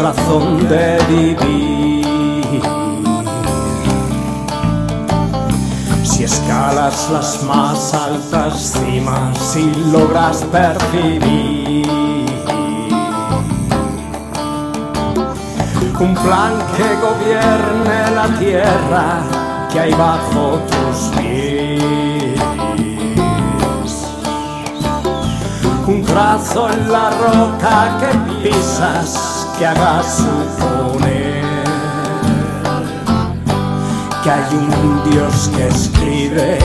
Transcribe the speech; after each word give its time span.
razón 0.00 0.68
de 0.68 0.98
vivir. 1.08 2.62
Si 6.04 6.24
escalas 6.24 7.10
las 7.10 7.42
más 7.44 7.94
altas 7.94 8.74
cimas 8.74 9.56
y 9.56 9.90
logras 9.90 10.44
percibir 10.52 11.84
un 16.00 16.14
plan 16.14 16.52
que 16.76 16.88
gobierne 17.06 18.10
la 18.14 18.26
tierra 18.38 19.22
que 19.72 19.80
hay 19.80 19.92
bajo 19.94 20.58
tus 20.68 21.16
pies. 21.16 21.33
Trazo 26.14 26.70
en 26.70 26.92
la 26.92 27.10
roca 27.10 27.98
que 27.98 28.48
pisas 28.48 29.48
que 29.58 29.66
haga 29.66 30.00
suponer 30.00 31.42
que 34.22 34.30
hay 34.30 34.54
un 34.54 35.10
Dios 35.10 35.50
que 35.56 35.66
escribe 35.66 36.58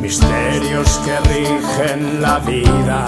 misterios 0.00 1.00
que 1.04 1.14
rigen 1.34 2.22
la 2.22 2.38
vida. 2.38 3.04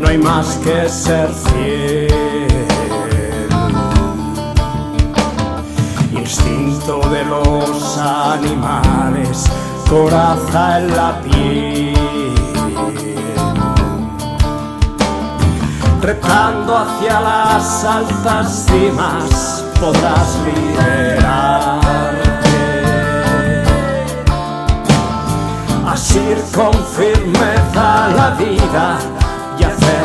No 0.00 0.08
hay 0.08 0.18
más 0.18 0.56
que 0.64 0.86
ser 0.88 1.28
fiel. 1.28 2.68
Instinto 6.12 7.00
de 7.08 7.24
los 7.24 7.98
animales, 7.98 9.44
coraza 9.90 10.78
en 10.78 10.96
la 10.96 11.20
piel. 11.20 12.34
Retando 16.00 16.78
hacia 16.78 17.20
las 17.20 17.84
altas 17.84 18.66
cimas 18.66 19.64
podrás 19.80 20.28
liberarte. 20.46 21.80
Asir 25.88 26.38
con 26.54 26.72
firmeza 26.72 28.08
la 28.18 28.30
vida 28.38 28.98
y 29.58 29.64
hacer 29.64 29.99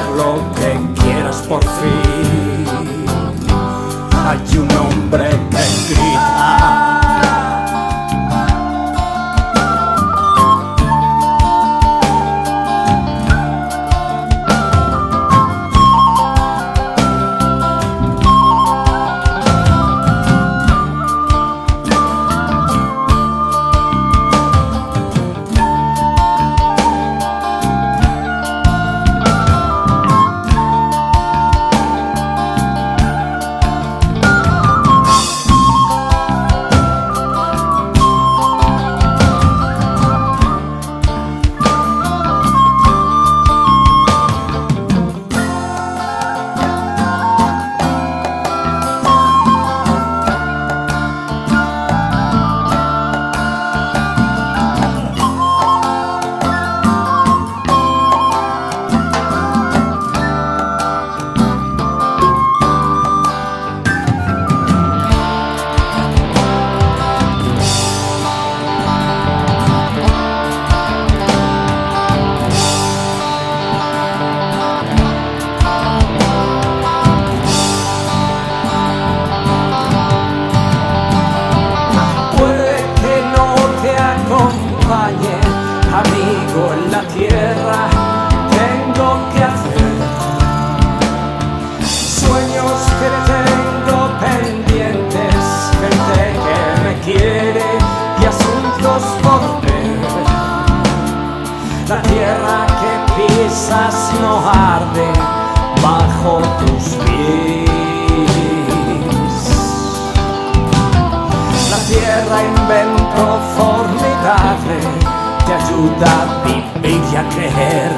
a 116.03 116.25
vivir 116.43 117.17
a 117.17 117.23
creer. 117.29 117.91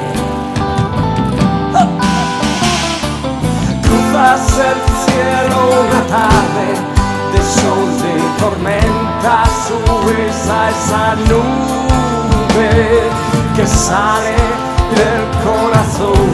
Cruzas 3.82 4.46
el 4.58 4.78
cielo 5.04 5.58
una 5.82 6.02
tarde 6.06 6.68
de 7.32 7.40
sol 7.42 7.88
de 8.02 8.14
tormenta, 8.38 9.34
subes 9.66 10.40
a 10.48 10.50
esa 10.70 11.04
nube 11.28 12.72
que 13.56 13.66
sale 13.66 14.36
del 14.94 15.22
corazón 15.44 16.28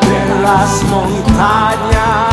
de 0.00 0.20
las 0.42 0.70
montañas. 0.84 2.32